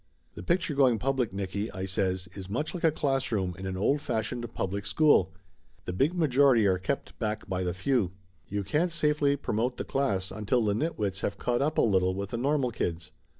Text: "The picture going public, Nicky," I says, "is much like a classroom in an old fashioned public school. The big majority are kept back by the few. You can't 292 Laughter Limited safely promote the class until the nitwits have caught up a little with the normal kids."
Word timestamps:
"The 0.33 0.41
picture 0.41 0.73
going 0.73 0.97
public, 0.97 1.31
Nicky," 1.31 1.71
I 1.73 1.85
says, 1.85 2.27
"is 2.33 2.49
much 2.49 2.73
like 2.73 2.83
a 2.83 2.91
classroom 2.91 3.53
in 3.55 3.67
an 3.67 3.77
old 3.77 4.01
fashioned 4.01 4.51
public 4.51 4.87
school. 4.87 5.31
The 5.85 5.93
big 5.93 6.15
majority 6.15 6.65
are 6.65 6.79
kept 6.79 7.19
back 7.19 7.47
by 7.47 7.63
the 7.63 7.75
few. 7.75 8.11
You 8.47 8.63
can't 8.63 8.91
292 8.91 8.95
Laughter 8.95 9.03
Limited 9.05 9.15
safely 9.15 9.35
promote 9.35 9.77
the 9.77 9.83
class 9.85 10.31
until 10.31 10.65
the 10.65 10.73
nitwits 10.73 11.19
have 11.19 11.37
caught 11.37 11.61
up 11.61 11.77
a 11.77 11.81
little 11.83 12.15
with 12.15 12.31
the 12.31 12.37
normal 12.37 12.71
kids." 12.71 13.11